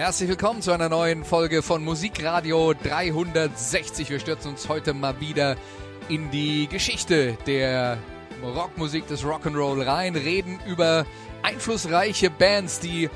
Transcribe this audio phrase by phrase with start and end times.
[0.00, 4.08] Herzlich willkommen zu einer neuen Folge von Musikradio 360.
[4.08, 5.58] Wir stürzen uns heute mal wieder
[6.08, 7.98] in die Geschichte der
[8.42, 11.04] Rockmusik des Rock'n'Roll rein, reden über
[11.42, 13.10] einflussreiche Bands, die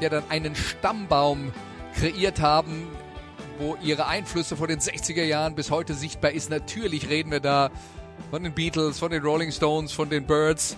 [0.00, 1.50] ja dann einen Stammbaum
[1.96, 2.86] kreiert haben,
[3.58, 6.50] wo ihre Einflüsse vor den 60er Jahren bis heute sichtbar ist.
[6.50, 7.68] Natürlich reden wir da
[8.30, 10.76] von den Beatles, von den Rolling Stones, von den Birds,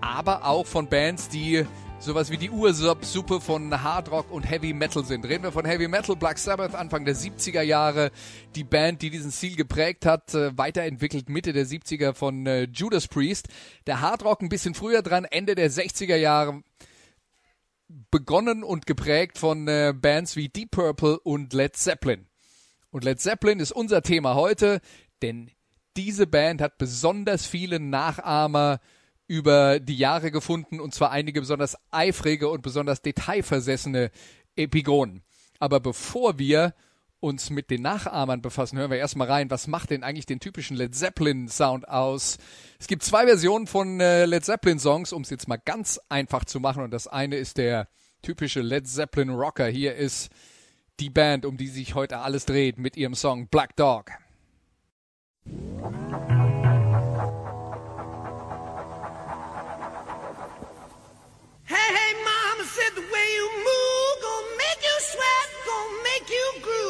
[0.00, 1.66] aber auch von Bands, die
[2.02, 5.24] sowas wie die Ursuppe von Hard Rock und Heavy Metal sind.
[5.24, 8.10] Reden wir von Heavy Metal, Black Sabbath, Anfang der 70er Jahre,
[8.56, 13.06] die Band, die diesen Stil geprägt hat, äh, weiterentwickelt Mitte der 70er von äh, Judas
[13.06, 13.48] Priest.
[13.86, 16.64] Der Hard Rock ein bisschen früher dran, Ende der 60er Jahre,
[18.10, 22.26] begonnen und geprägt von äh, Bands wie Deep Purple und Led Zeppelin.
[22.90, 24.80] Und Led Zeppelin ist unser Thema heute,
[25.22, 25.52] denn
[25.96, 28.80] diese Band hat besonders viele Nachahmer
[29.32, 34.10] über die Jahre gefunden und zwar einige besonders eifrige und besonders detailversessene
[34.56, 35.22] Epigonen.
[35.58, 36.74] Aber bevor wir
[37.18, 40.76] uns mit den Nachahmern befassen, hören wir erstmal rein, was macht denn eigentlich den typischen
[40.76, 42.36] Led Zeppelin Sound aus?
[42.78, 46.44] Es gibt zwei Versionen von äh, Led Zeppelin Songs, um es jetzt mal ganz einfach
[46.44, 47.88] zu machen und das eine ist der
[48.20, 49.66] typische Led Zeppelin Rocker.
[49.66, 50.28] Hier ist
[51.00, 54.10] die Band, um die sich heute alles dreht mit ihrem Song Black Dog.
[66.42, 66.81] you grew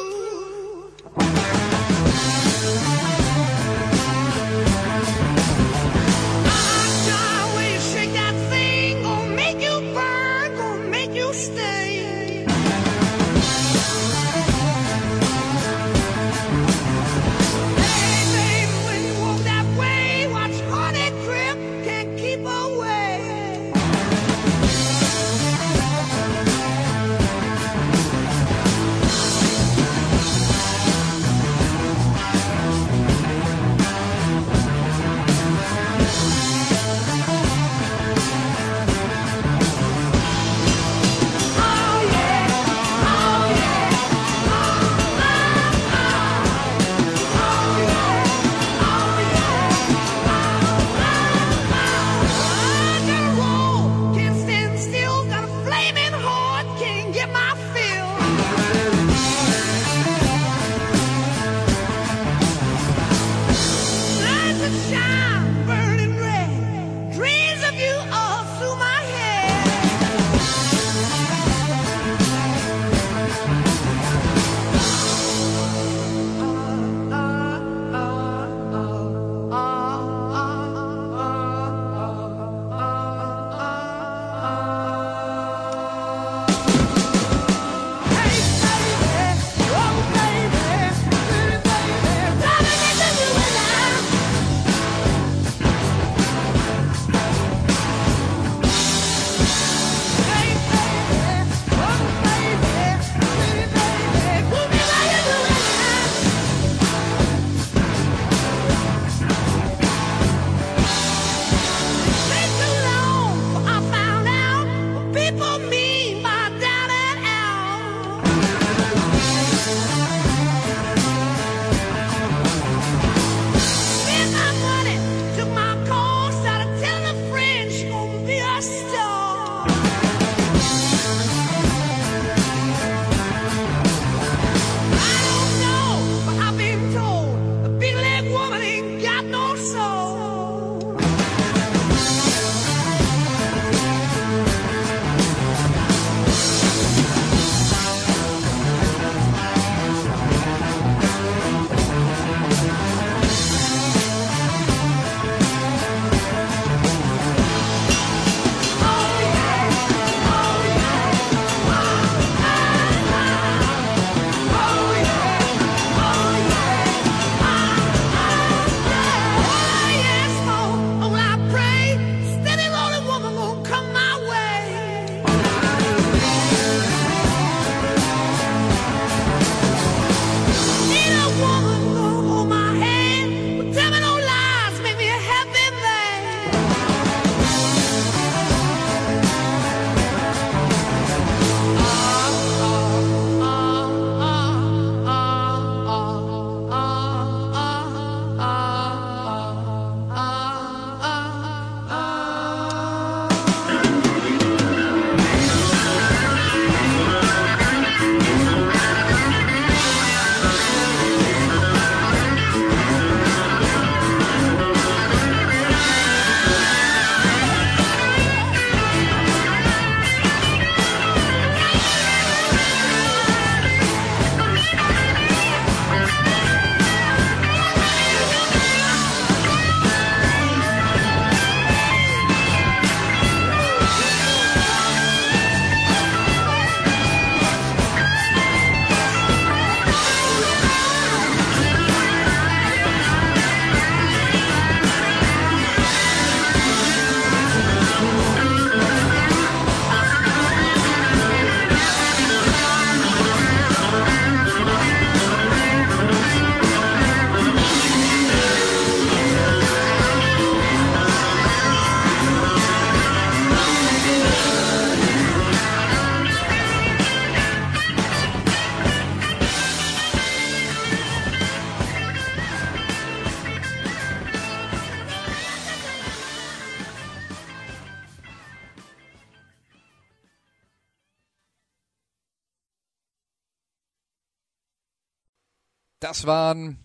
[286.03, 286.77] Das waren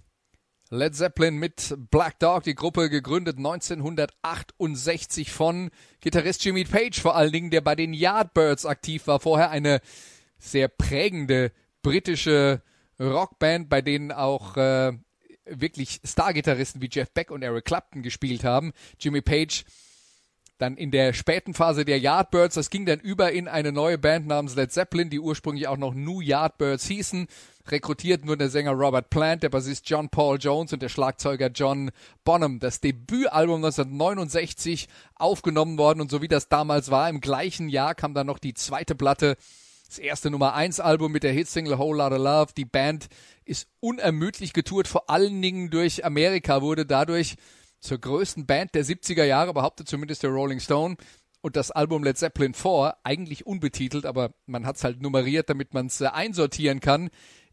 [0.70, 5.70] Led Zeppelin mit Black Dog, die Gruppe gegründet 1968 von
[6.00, 9.18] Gitarrist Jimmy Page vor allen Dingen, der bei den Yardbirds aktiv war.
[9.18, 9.80] Vorher eine
[10.38, 11.50] sehr prägende
[11.82, 12.62] britische
[13.00, 14.92] Rockband, bei denen auch äh,
[15.46, 18.72] wirklich Stargitarristen wie Jeff Beck und Eric Clapton gespielt haben.
[19.00, 19.64] Jimmy Page
[20.58, 24.26] dann in der späten Phase der Yardbirds, das ging dann über in eine neue Band
[24.26, 27.28] namens Led Zeppelin, die ursprünglich auch noch New Yardbirds hießen.
[27.68, 31.90] Rekrutiert nur der Sänger Robert Plant, der Bassist John Paul Jones und der Schlagzeuger John
[32.24, 32.58] Bonham.
[32.58, 38.14] Das Debütalbum 1969 aufgenommen worden und so wie das damals war, im gleichen Jahr kam
[38.14, 39.36] dann noch die zweite Platte
[39.86, 42.52] das erste Nummer 1 Album mit der Hitsingle Whole Lotta Love.
[42.56, 43.08] Die Band
[43.46, 47.36] ist unermüdlich getourt, vor allen Dingen durch Amerika, wurde dadurch
[47.80, 50.96] zur größten Band der 70er Jahre, behauptet zumindest der Rolling Stone.
[51.40, 55.72] Und das Album Led Zeppelin 4, eigentlich unbetitelt, aber man hat es halt nummeriert, damit
[55.72, 57.10] man es äh, einsortieren kann.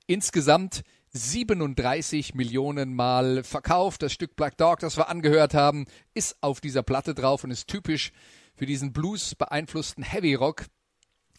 [0.07, 0.83] Insgesamt
[1.13, 4.01] 37 Millionen Mal verkauft.
[4.01, 7.68] Das Stück Black Dog, das wir angehört haben, ist auf dieser Platte drauf und ist
[7.68, 8.12] typisch
[8.56, 10.66] für diesen Blues beeinflussten Heavy Rock.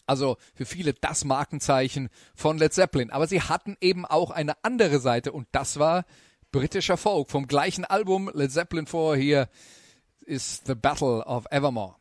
[0.06, 3.10] Also für viele das Markenzeichen von Led Zeppelin.
[3.10, 6.04] Aber sie hatten eben auch eine andere Seite und das war
[6.56, 7.30] britischer Folk.
[7.30, 9.48] Vom gleichen Album Led Zeppelin 4 hier
[10.20, 11.96] ist The Battle of Evermore.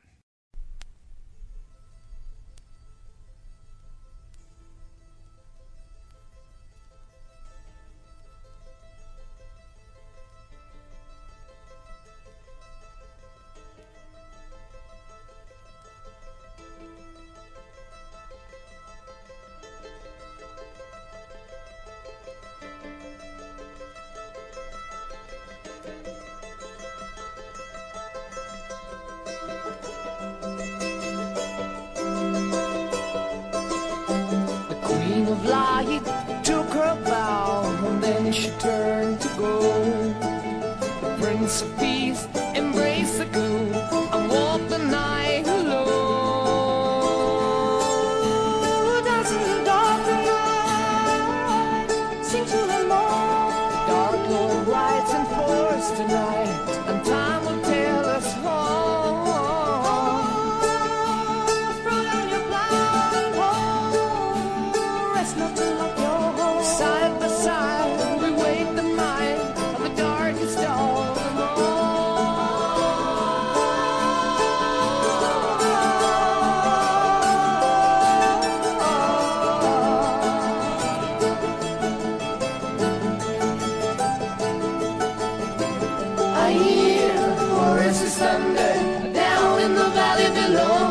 [88.17, 90.85] Thunder down in the valley below.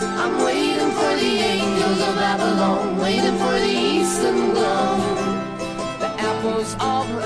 [0.00, 4.96] I'm waiting for the angels of Babylon, waiting for the eastern glow.
[5.98, 7.19] The apples of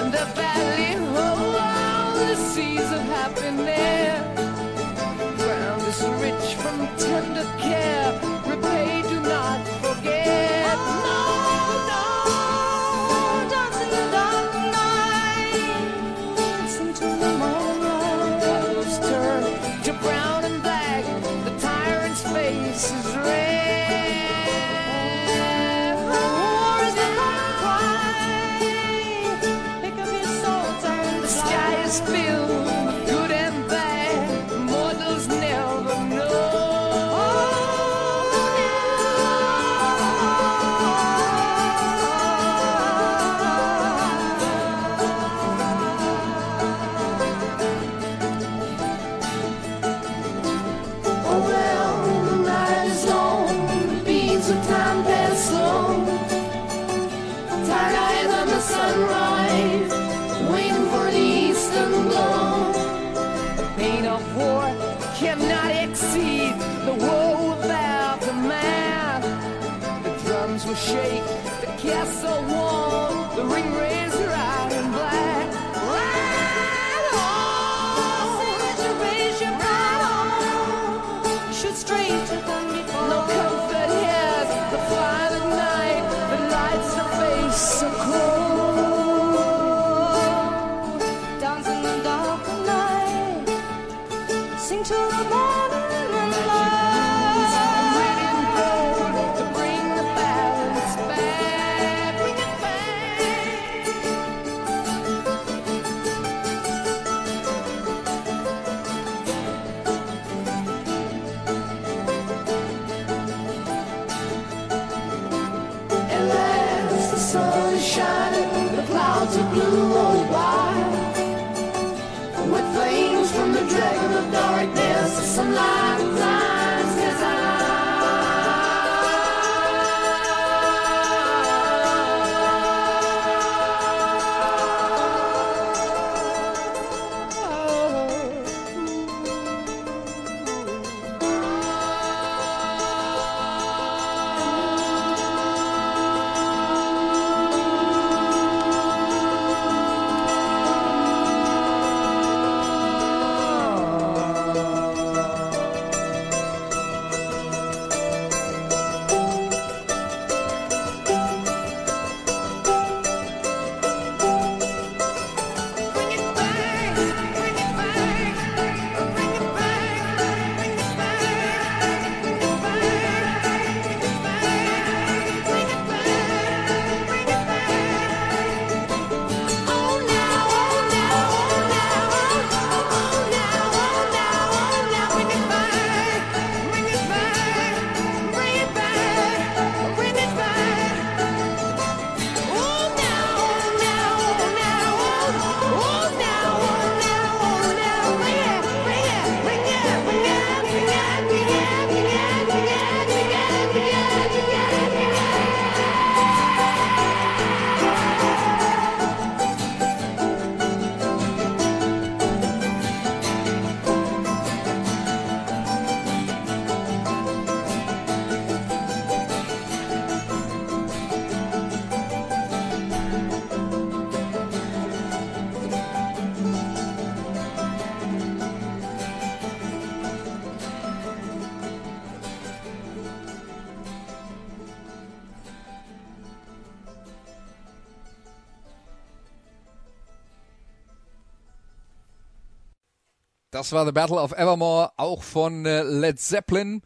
[243.64, 246.82] Das war The Battle of Evermore, auch von äh, Led Zeppelin.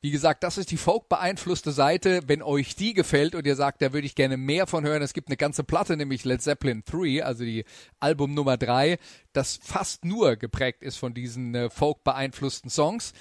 [0.00, 2.22] Wie gesagt, das ist die Folk-beeinflusste Seite.
[2.26, 5.12] Wenn euch die gefällt und ihr sagt, da würde ich gerne mehr von hören, es
[5.12, 7.66] gibt eine ganze Platte, nämlich Led Zeppelin 3, also die
[7.98, 8.96] Album Nummer 3,
[9.34, 13.12] das fast nur geprägt ist von diesen äh, Folk-beeinflussten Songs.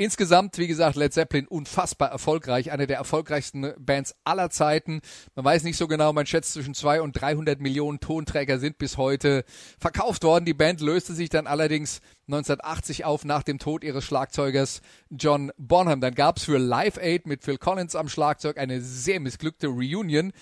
[0.00, 5.00] Insgesamt, wie gesagt, Led Zeppelin unfassbar erfolgreich, eine der erfolgreichsten Bands aller Zeiten.
[5.34, 8.96] Man weiß nicht so genau, man schätzt zwischen 200 und 300 Millionen Tonträger sind bis
[8.96, 9.44] heute
[9.80, 10.44] verkauft worden.
[10.44, 16.00] Die Band löste sich dann allerdings 1980 auf nach dem Tod ihres Schlagzeugers John Bonham.
[16.00, 20.32] Dann gab's für Live Aid mit Phil Collins am Schlagzeug eine sehr missglückte Reunion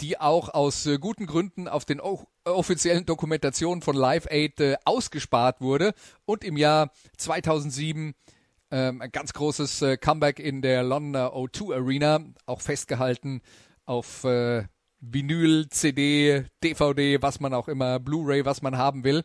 [0.00, 2.00] die auch aus äh, guten Gründen auf den
[2.44, 8.14] offiziellen Dokumentationen von Live Aid äh, ausgespart wurde und im Jahr 2007
[8.72, 13.42] ähm, ein ganz großes äh, Comeback in der Londoner O2 Arena, auch festgehalten
[13.84, 14.64] auf äh,
[15.00, 19.24] Vinyl, CD, DVD, was man auch immer, Blu-ray, was man haben will.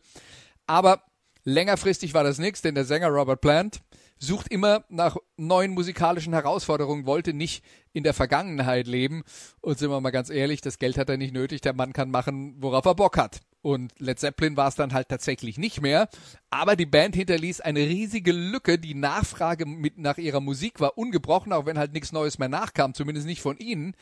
[0.66, 1.02] Aber
[1.46, 3.82] längerfristig war das nichts, denn der Sänger Robert Plant
[4.20, 7.64] sucht immer nach neuen musikalischen Herausforderungen, wollte nicht
[7.94, 9.24] in der Vergangenheit leben.
[9.62, 12.12] Und sind wir mal ganz ehrlich, das Geld hat er nicht nötig, der Mann kann
[12.12, 13.40] machen, worauf er Bock hat.
[13.62, 16.10] Und Led Zeppelin war es dann halt tatsächlich nicht mehr.
[16.50, 18.80] Aber die Band hinterließ eine riesige Lücke.
[18.80, 22.94] Die Nachfrage mit nach ihrer Musik war ungebrochen, auch wenn halt nichts Neues mehr nachkam,
[22.94, 23.96] zumindest nicht von ihnen.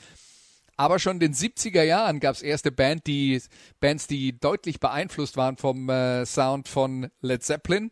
[0.77, 3.41] Aber schon in den 70er Jahren gab es erste Band, die,
[3.79, 7.91] Bands, die deutlich beeinflusst waren vom äh, Sound von Led Zeppelin.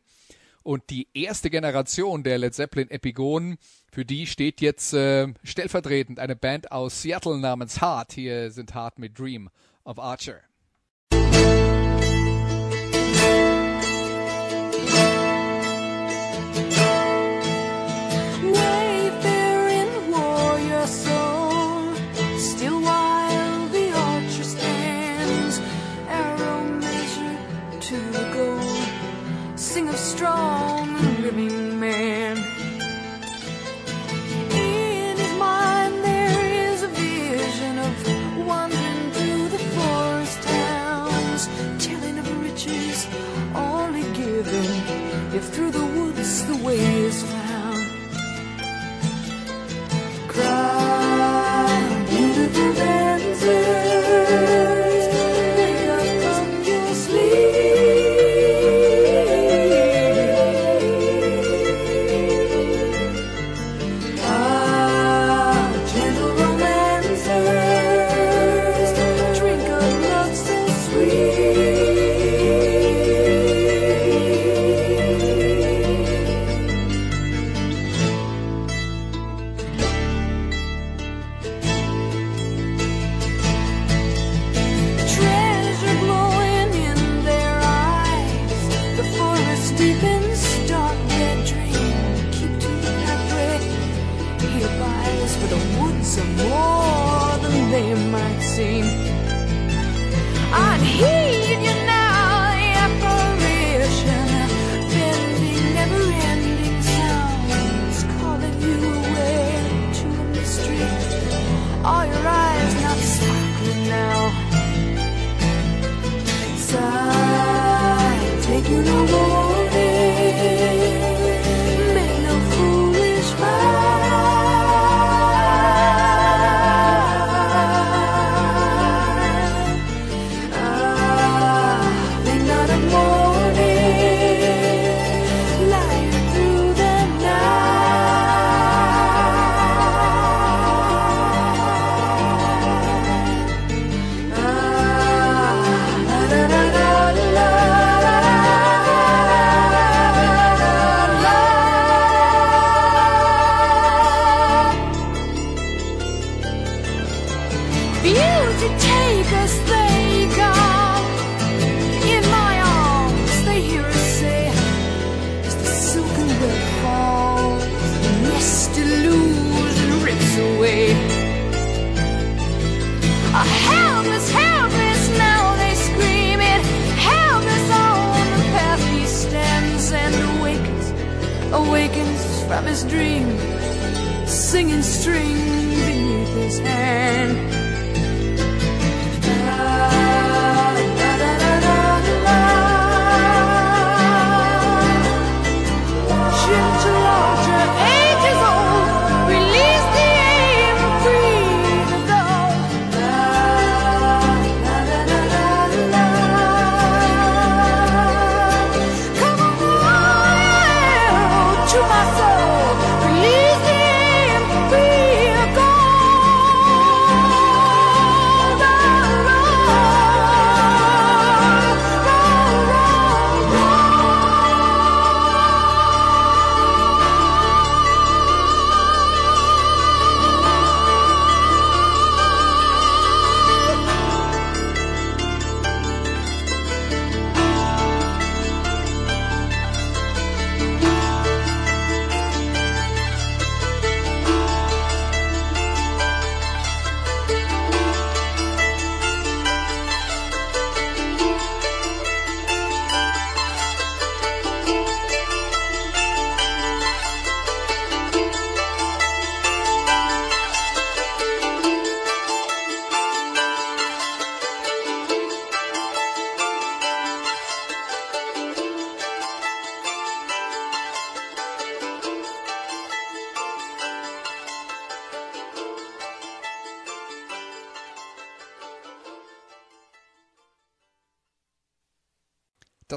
[0.63, 3.57] Und die erste Generation der Led Zeppelin Epigonen,
[3.91, 8.13] für die steht jetzt äh, stellvertretend eine Band aus Seattle namens Heart.
[8.13, 9.49] Hier sind Heart mit Dream
[9.85, 10.39] of Archer.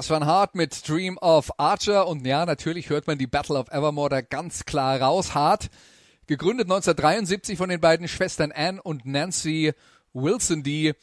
[0.09, 3.67] War ein Hart mit Dream of Archer und ja, natürlich hört man die Battle of
[3.69, 5.33] Evermore da ganz klar raus.
[5.33, 5.69] Hart,
[6.27, 9.73] gegründet 1973 von den beiden Schwestern Anne und Nancy
[10.13, 10.93] Wilson, die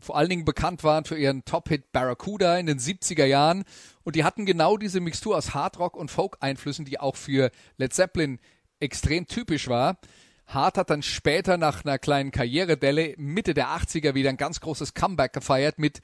[0.00, 3.64] vor allen Dingen bekannt waren für ihren Top-Hit Barracuda in den 70er Jahren.
[4.02, 8.40] Und die hatten genau diese Mixtur aus Hardrock und Folk-Einflüssen, die auch für Led Zeppelin
[8.80, 9.98] extrem typisch war.
[10.46, 14.94] Hart hat dann später nach einer kleinen Karrieredelle Mitte der 80er wieder ein ganz großes
[14.94, 16.00] Comeback gefeiert mit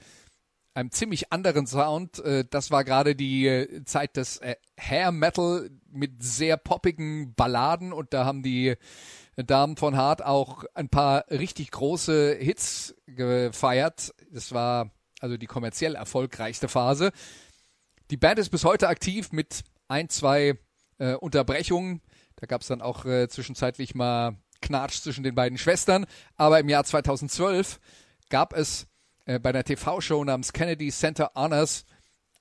[0.75, 2.19] einem ziemlich anderen Sound.
[2.19, 7.93] Äh, Das war gerade die äh, Zeit des äh, Hair Metal mit sehr poppigen Balladen
[7.93, 8.75] und da haben die
[9.37, 14.13] Damen von Hart auch ein paar richtig große Hits gefeiert.
[14.31, 17.11] Das war also die kommerziell erfolgreichste Phase.
[18.11, 20.57] Die Band ist bis heute aktiv mit ein, zwei
[20.99, 22.01] äh, Unterbrechungen.
[22.37, 26.05] Da gab es dann auch äh, zwischenzeitlich mal Knatsch zwischen den beiden Schwestern.
[26.35, 27.79] Aber im Jahr 2012
[28.29, 28.87] gab es
[29.25, 31.85] äh, bei einer TV-Show namens Kennedy Center Honors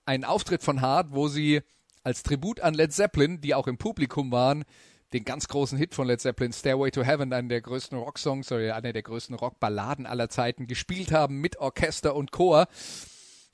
[0.07, 1.63] einen Auftritt von Hart, wo sie
[2.03, 4.65] als Tribut an Led Zeppelin, die auch im Publikum waren,
[5.13, 8.75] den ganz großen Hit von Led Zeppelin, Stairway to Heaven, einen der größten Rocksongs oder
[8.75, 12.67] einer der größten Rockballaden aller Zeiten, gespielt haben mit Orchester und Chor.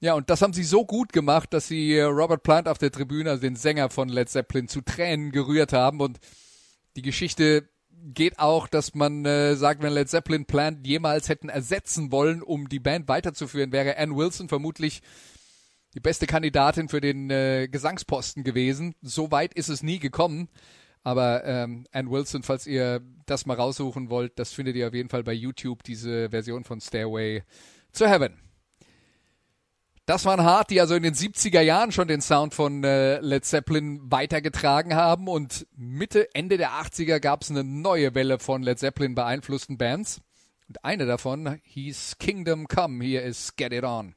[0.00, 3.30] Ja, und das haben sie so gut gemacht, dass sie Robert Plant auf der Tribüne,
[3.30, 6.00] also den Sänger von Led Zeppelin, zu Tränen gerührt haben.
[6.00, 6.18] Und
[6.96, 7.68] die Geschichte
[8.02, 12.68] geht auch, dass man äh, sagt, wenn Led Zeppelin Plant jemals hätten ersetzen wollen, um
[12.68, 15.02] die Band weiterzuführen, wäre Ann Wilson vermutlich
[15.94, 18.94] die beste Kandidatin für den äh, Gesangsposten gewesen.
[19.02, 20.48] So weit ist es nie gekommen.
[21.02, 25.08] Aber ähm, Ann Wilson, falls ihr das mal raussuchen wollt, das findet ihr auf jeden
[25.08, 27.42] Fall bei YouTube, diese Version von Stairway
[27.92, 28.49] to Heaven.
[30.10, 33.44] Das waren hart, die also in den 70er Jahren schon den Sound von äh, Led
[33.44, 38.80] Zeppelin weitergetragen haben und Mitte, Ende der 80er gab es eine neue Welle von Led
[38.80, 40.20] Zeppelin beeinflussten Bands.
[40.66, 43.04] Und eine davon hieß Kingdom Come.
[43.04, 44.16] Hier ist Get It On.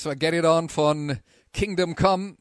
[0.00, 1.18] Das war Get It On von
[1.52, 2.38] Kingdom Come.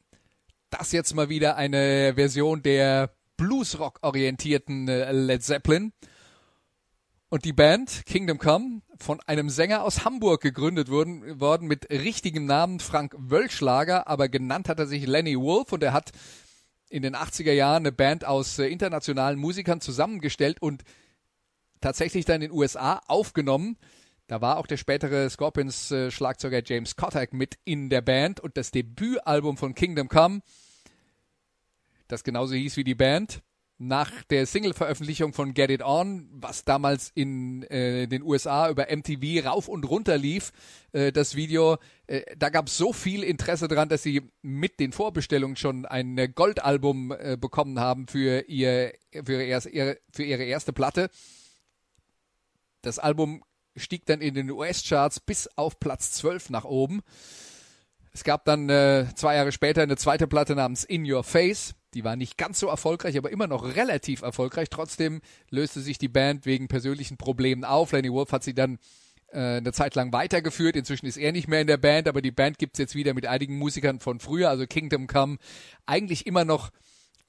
[0.69, 5.91] Das jetzt mal wieder eine Version der Bluesrock-orientierten äh, Led Zeppelin.
[7.28, 12.45] Und die Band Kingdom Come von einem Sänger aus Hamburg gegründet wurden, worden mit richtigem
[12.45, 16.13] Namen Frank Wölschlager, aber genannt hat er sich Lenny Wolf und er hat
[16.88, 20.86] in den 80er Jahren eine Band aus äh, internationalen Musikern zusammengestellt und
[21.82, 23.76] tatsächlich dann in den USA aufgenommen.
[24.30, 29.58] Da war auch der spätere Scorpions-Schlagzeuger James Kotak mit in der Band und das Debütalbum
[29.58, 30.42] von Kingdom Come,
[32.08, 33.42] das genauso hieß wie die Band,
[33.80, 39.48] nach der Single-Veröffentlichung von Get It On, was damals in äh, den USA über MTV
[39.48, 40.52] rauf und runter lief,
[40.92, 44.92] äh, das Video, äh, da gab es so viel Interesse dran, dass sie mit den
[44.92, 48.94] Vorbestellungen schon ein Goldalbum äh, bekommen haben für, ihr,
[49.26, 51.10] für, ihr, für ihre erste Platte.
[52.84, 53.44] Das Album
[53.80, 57.02] stieg dann in den US-Charts bis auf Platz 12 nach oben.
[58.12, 61.76] Es gab dann äh, zwei Jahre später eine zweite Platte namens In Your Face.
[61.94, 64.70] Die war nicht ganz so erfolgreich, aber immer noch relativ erfolgreich.
[64.70, 67.92] Trotzdem löste sich die Band wegen persönlichen Problemen auf.
[67.92, 68.78] Lenny Wolf hat sie dann
[69.32, 70.76] äh, eine Zeit lang weitergeführt.
[70.76, 73.26] Inzwischen ist er nicht mehr in der Band, aber die Band gibt's jetzt wieder mit
[73.26, 75.38] einigen Musikern von früher, also Kingdom Come,
[75.86, 76.70] eigentlich immer noch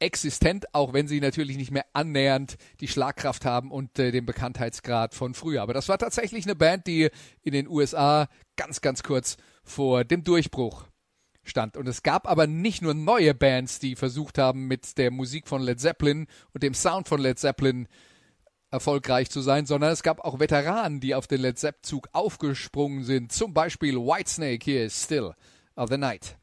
[0.00, 5.14] existent, auch wenn sie natürlich nicht mehr annähernd die Schlagkraft haben und äh, den Bekanntheitsgrad
[5.14, 5.62] von früher.
[5.62, 7.10] Aber das war tatsächlich eine Band, die
[7.42, 10.86] in den USA ganz, ganz kurz vor dem Durchbruch
[11.44, 11.76] stand.
[11.76, 15.62] Und es gab aber nicht nur neue Bands, die versucht haben, mit der Musik von
[15.62, 17.88] Led Zeppelin und dem Sound von Led Zeppelin
[18.70, 23.32] erfolgreich zu sein, sondern es gab auch Veteranen, die auf den Led Zepp-Zug aufgesprungen sind.
[23.32, 25.32] Zum Beispiel Whitesnake hier ist Still
[25.74, 26.36] of the Night.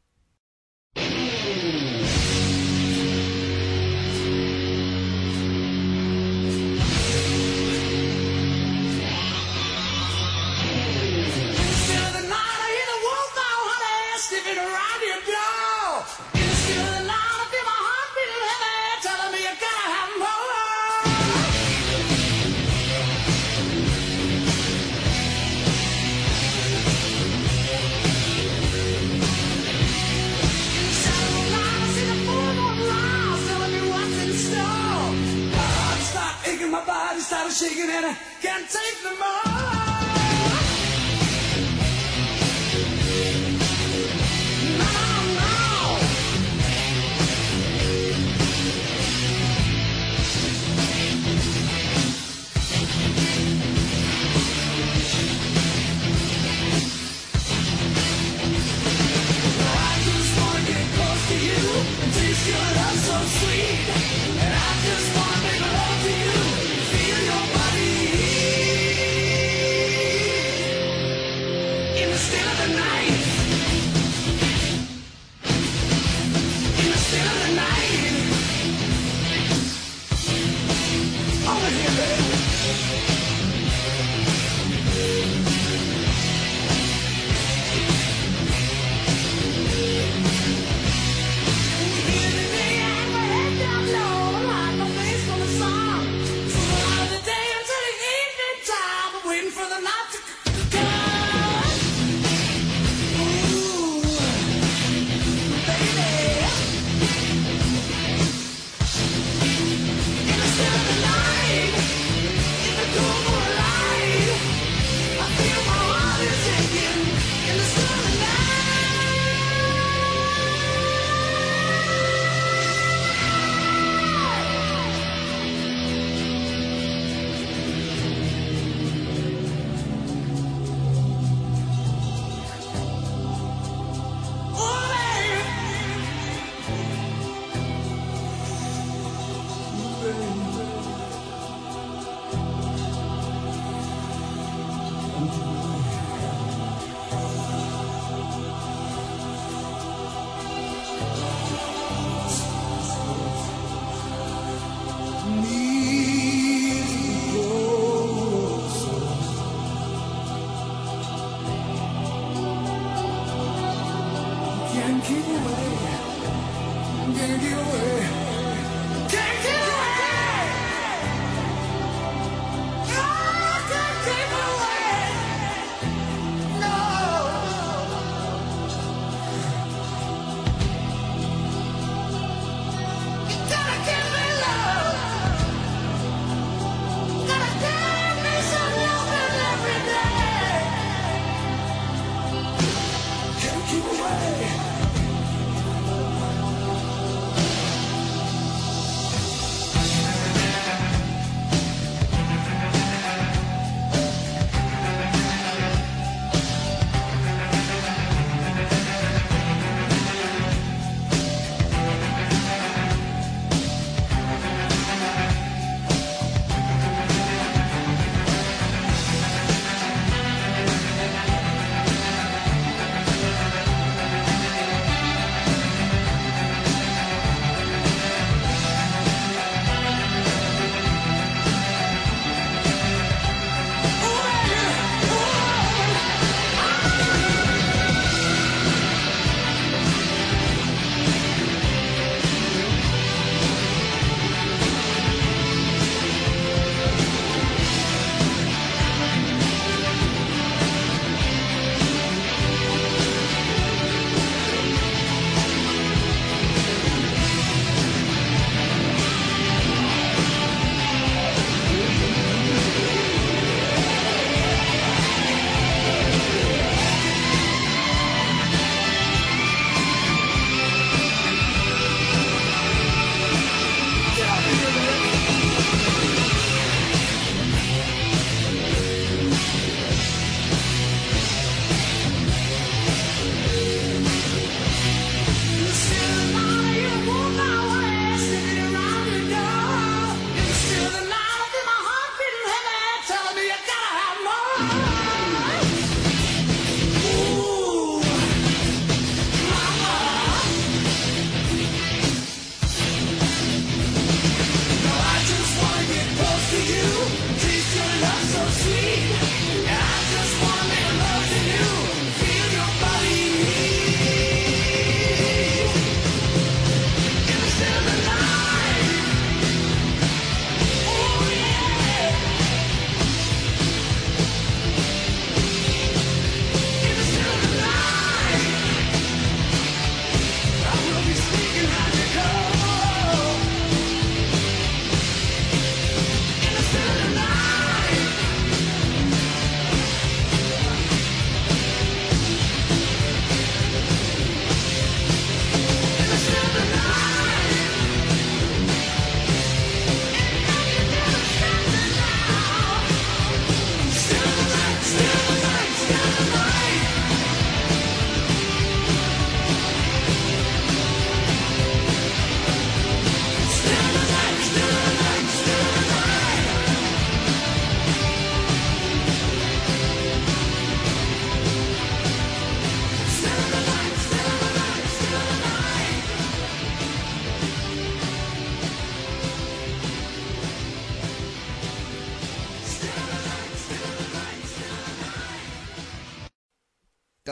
[37.58, 39.57] singing and I can't take them all.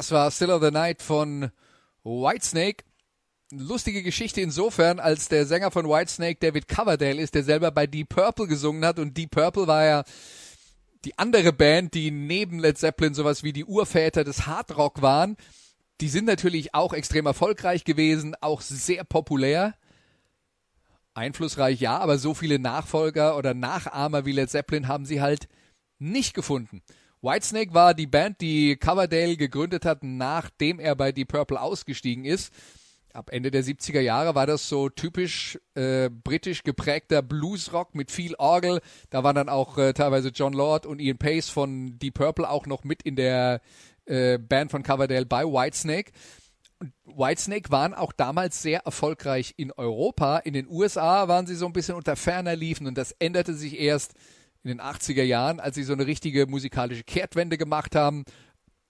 [0.06, 1.50] Das war Still of the Night von
[2.04, 2.84] Whitesnake.
[3.50, 8.10] Lustige Geschichte insofern, als der Sänger von Whitesnake David Coverdale ist, der selber bei Deep
[8.10, 10.04] Purple gesungen hat und Deep Purple war ja
[11.04, 15.36] die andere Band, die neben Led Zeppelin sowas wie die Urväter des Hardrock waren.
[16.00, 19.74] Die sind natürlich auch extrem erfolgreich gewesen, auch sehr populär.
[21.14, 25.48] Einflussreich ja, aber so viele Nachfolger oder Nachahmer wie Led Zeppelin haben sie halt
[25.98, 26.80] nicht gefunden.
[27.22, 32.52] Whitesnake war die Band, die Coverdale gegründet hat, nachdem er bei Deep Purple ausgestiegen ist.
[33.12, 38.34] Ab Ende der 70er Jahre war das so typisch äh, britisch geprägter Bluesrock mit viel
[38.34, 38.82] Orgel.
[39.08, 42.66] Da waren dann auch äh, teilweise John Lord und Ian Pace von Deep Purple auch
[42.66, 43.62] noch mit in der
[44.04, 46.12] äh, Band von Coverdale bei Whitesnake.
[46.78, 50.36] Und Whitesnake waren auch damals sehr erfolgreich in Europa.
[50.38, 53.80] In den USA waren sie so ein bisschen unter ferner liefen und das änderte sich
[53.80, 54.12] erst
[54.66, 58.24] in den 80er Jahren, als sie so eine richtige musikalische Kehrtwende gemacht haben,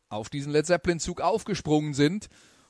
[0.08, 2.28] auf diesen Led Zeppelin Zug aufgesprungen sind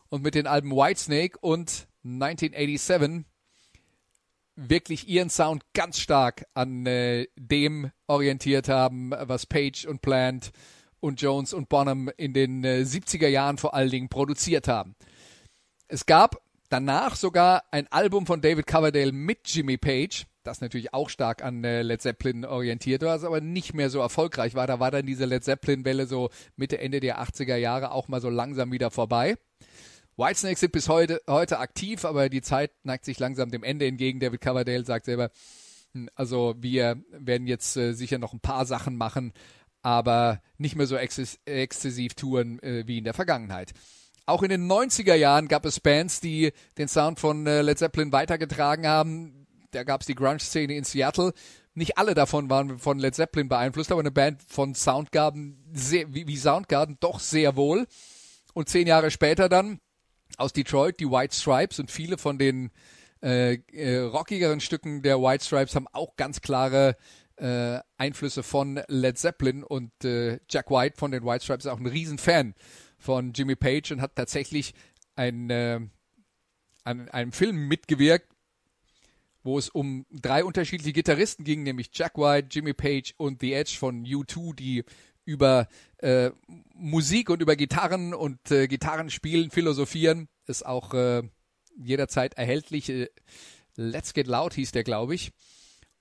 [0.09, 3.25] und mit den Alben Whitesnake und 1987
[4.57, 10.51] wirklich ihren Sound ganz stark an äh, dem orientiert haben, was Page und Plant
[10.99, 14.97] und Jones und Bonham in den äh, 70er Jahren vor allen Dingen produziert haben.
[15.87, 16.41] Es gab
[16.71, 21.65] danach sogar ein Album von David Coverdale mit Jimmy Page, das natürlich auch stark an
[21.65, 24.67] äh, Led Zeppelin orientiert war, aber nicht mehr so erfolgreich war.
[24.67, 28.31] Da war dann diese Led Zeppelin-Welle so Mitte, Ende der 80er Jahre auch mal so
[28.31, 29.37] langsam wieder vorbei.
[30.17, 34.19] Whitesnake sind bis heute, heute aktiv, aber die Zeit neigt sich langsam dem Ende entgegen.
[34.19, 35.31] David Coverdale sagt selber,
[35.93, 39.33] hm, also wir werden jetzt äh, sicher noch ein paar Sachen machen,
[39.83, 43.73] aber nicht mehr so exzess exzessiv touren äh, wie in der Vergangenheit.
[44.25, 48.11] Auch in den 90er Jahren gab es Bands, die den Sound von äh, Led Zeppelin
[48.11, 49.36] weitergetragen haben.
[49.77, 51.35] Da gab es die Grunge-Szene in Seattle.
[51.75, 56.37] Nicht alle davon waren von Led Zeppelin beeinflusst, aber eine Band von Soundgarden, sehr, wie,
[56.37, 57.87] Soundgarden, doch sehr wohl.
[58.55, 59.81] Und zehn Jahre später dann
[60.39, 62.71] aus Detroit, die White Stripes und viele von den
[63.23, 66.97] äh, äh, rockigeren Stücken der White Stripes haben auch ganz klare
[67.37, 71.79] äh, Einflüsse von Led Zeppelin und äh, Jack White von den White Stripes ist auch
[71.79, 72.55] ein Riesenfan
[72.99, 74.73] von Jimmy Page und hat tatsächlich
[75.17, 75.81] ein, äh,
[76.85, 78.36] an einem Film mitgewirkt,
[79.47, 83.77] wo es um drei unterschiedliche Gitarristen ging, nämlich Jack White, Jimmy Page und The Edge
[83.79, 84.85] von U2, die
[85.25, 85.69] über
[85.99, 86.31] äh,
[86.75, 90.29] Musik und über Gitarren und äh, Gitarrenspielen philosophieren.
[90.47, 91.23] Ist auch äh,
[91.77, 92.89] jederzeit erhältlich.
[92.91, 93.09] Äh,
[93.77, 95.33] Let's Get Loud hieß der, glaube ich.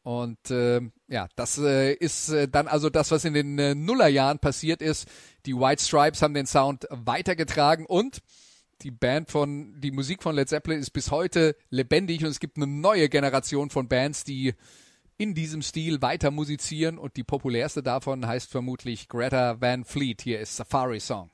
[0.04, 4.38] Und äh, ja, das äh, ist äh, dann also das, was in den äh, Nullerjahren
[4.38, 5.08] passiert ist.
[5.48, 8.22] Die White Stripes haben den Sound weitergetragen und
[8.82, 12.58] die Band von, die Musik von Led Zeppelin ist bis heute lebendig und es gibt
[12.58, 14.54] eine neue Generation von Bands, die
[15.18, 20.22] in diesem Stil weiter musizieren und die populärste davon heißt vermutlich Greta Van Fleet.
[20.22, 21.30] Hier ist Safari Song.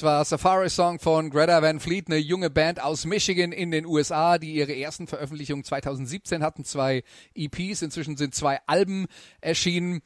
[0.00, 3.84] Das war Safari Song von Greta Van Fleet, eine junge Band aus Michigan in den
[3.84, 7.02] USA, die ihre ersten Veröffentlichungen 2017 hatten, zwei
[7.34, 9.08] EPs, inzwischen sind zwei Alben
[9.42, 10.00] erschienen.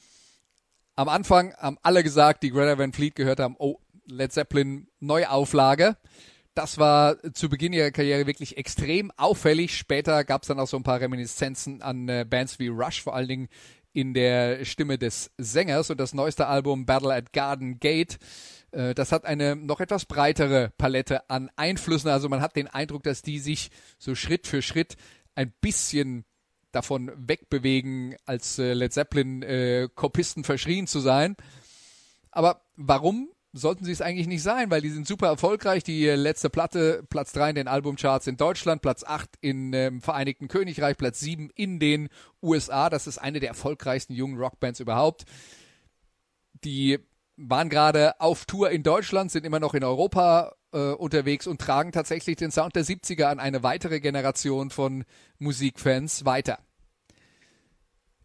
[0.97, 3.79] Am Anfang haben alle gesagt, die Greta Van Fleet gehört haben, oh,
[4.09, 5.97] Led Zeppelin Neuauflage.
[6.55, 9.77] Das war zu Beginn ihrer Karriere wirklich extrem auffällig.
[9.77, 13.15] Später gab es dann auch so ein paar Reminiszenzen an äh, Bands wie Rush, vor
[13.15, 13.49] allen Dingen
[13.93, 15.89] in der Stimme des Sängers.
[15.89, 18.19] Und das neueste Album Battle at Garden Gate,
[18.95, 22.11] das hat eine noch etwas breitere Palette an Einflüssen.
[22.11, 24.97] Also man hat den Eindruck, dass die sich so Schritt für Schritt
[25.35, 26.25] ein bisschen
[26.73, 29.89] davon wegbewegen, als äh, Led Zeppelin äh,
[30.43, 31.37] verschrien zu sein.
[32.31, 35.85] Aber warum sollten sie es eigentlich nicht sein, weil die sind super erfolgreich.
[35.85, 40.03] Die äh, letzte Platte, Platz 3 in den Albumcharts in Deutschland, Platz 8 im ähm,
[40.03, 42.09] Vereinigten Königreich, Platz 7 in den
[42.43, 42.91] USA.
[42.91, 45.25] Das ist eine der erfolgreichsten jungen Rockbands überhaupt.
[46.65, 46.99] Die
[47.37, 51.93] waren gerade auf Tour in Deutschland, sind immer noch in Europa äh, unterwegs und tragen
[51.93, 55.05] tatsächlich den Sound der 70er an eine weitere Generation von
[55.39, 56.59] Musikfans weiter.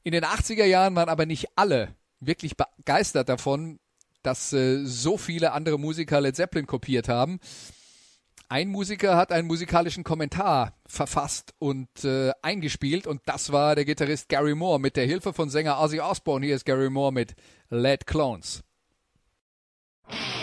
[0.03, 3.79] In den 80er Jahren waren aber nicht alle wirklich begeistert davon,
[4.23, 7.39] dass äh, so viele andere Musiker Led Zeppelin kopiert haben.
[8.51, 14.27] Ein Musiker hat einen musikalischen Kommentar verfasst und äh, eingespielt und das war der Gitarrist
[14.27, 16.45] Gary Moore mit der Hilfe von Sänger Ozzy Osbourne.
[16.45, 17.35] Hier ist Gary Moore mit
[17.69, 18.63] Led Clones.
[20.11, 20.38] you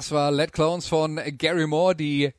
[0.00, 2.32] Das war Led Clones von Gary Moore, die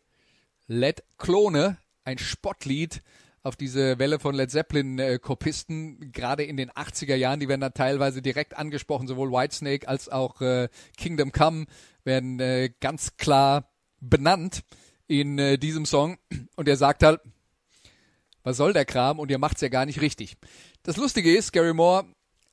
[0.66, 3.04] Led Klone, ein Spottlied
[3.44, 8.24] auf diese Welle von Led Zeppelin-Kopisten, gerade in den 80er Jahren, die werden da teilweise
[8.24, 11.68] direkt angesprochen, sowohl Whitesnake als auch äh, Kingdom Come
[12.04, 14.64] werden äh, ganz klar benannt
[15.06, 16.18] in äh, diesem Song.
[16.56, 17.22] Und er sagt halt,
[18.42, 20.36] was soll der Kram und ihr macht's ja gar nicht richtig.
[20.82, 22.06] Das Lustige ist, Gary Moore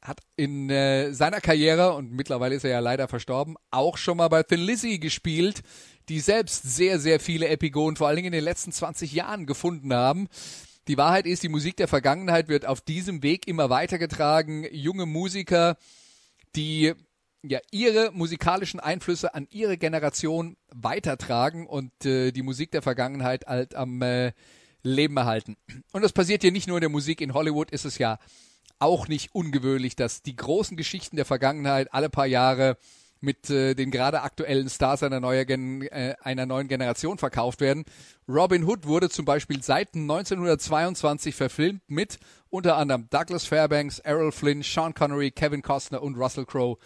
[0.08, 4.28] hat in äh, seiner Karriere, und mittlerweile ist er ja leider verstorben, auch schon mal
[4.28, 5.62] bei Thin Lizzy gespielt,
[6.08, 9.92] die selbst sehr, sehr viele Epigonen, vor allen Dingen in den letzten 20 Jahren gefunden
[9.92, 10.28] haben.
[10.88, 14.66] Die Wahrheit ist, die Musik der Vergangenheit wird auf diesem Weg immer weitergetragen.
[14.72, 15.76] Junge Musiker,
[16.56, 16.94] die
[17.42, 23.74] ja ihre musikalischen Einflüsse an ihre Generation weitertragen und äh, die Musik der Vergangenheit halt
[23.74, 24.32] am äh,
[24.82, 25.56] Leben erhalten.
[25.92, 27.20] Und das passiert hier nicht nur in der Musik.
[27.20, 28.18] In Hollywood ist es ja
[28.78, 32.76] auch nicht ungewöhnlich, dass die großen Geschichten der Vergangenheit alle paar Jahre
[33.20, 37.84] mit äh, den gerade aktuellen Stars einer, neuer Gen äh, einer neuen Generation verkauft werden.
[38.28, 42.18] Robin Hood wurde zum Beispiel seit 1922 verfilmt mit
[42.50, 46.78] unter anderem Douglas Fairbanks, Errol Flynn, Sean Connery, Kevin Costner und Russell Crowe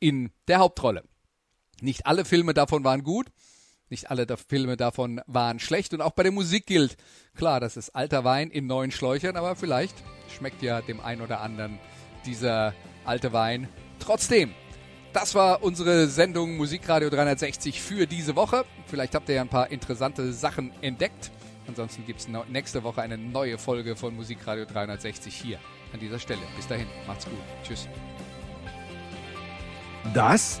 [0.00, 1.04] in der Hauptrolle.
[1.80, 3.26] Nicht alle Filme davon waren gut,
[3.90, 6.96] nicht alle der Filme davon waren schlecht und auch bei der Musik gilt,
[7.34, 9.94] klar, das ist alter Wein in neuen Schläuchern, aber vielleicht
[10.36, 11.78] schmeckt ja dem einen oder anderen
[12.26, 12.74] dieser
[13.04, 13.68] alte Wein
[13.98, 14.54] trotzdem.
[15.12, 18.64] Das war unsere Sendung Musikradio 360 für diese Woche.
[18.86, 21.30] Vielleicht habt ihr ja ein paar interessante Sachen entdeckt.
[21.68, 25.58] Ansonsten gibt es nächste Woche eine neue Folge von Musikradio 360 hier
[25.92, 26.40] an dieser Stelle.
[26.56, 27.38] Bis dahin, macht's gut.
[27.62, 27.88] Tschüss.
[30.12, 30.60] Das